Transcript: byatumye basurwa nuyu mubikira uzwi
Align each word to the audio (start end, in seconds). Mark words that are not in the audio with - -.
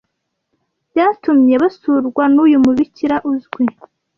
byatumye 0.91 1.53
basurwa 1.63 2.23
nuyu 2.33 2.57
mubikira 2.65 3.15
uzwi 3.31 3.63